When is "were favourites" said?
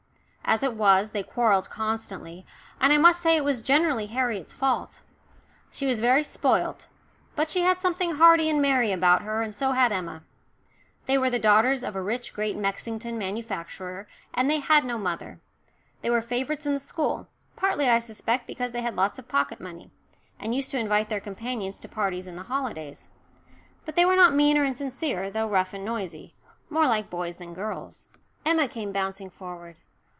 16.09-16.65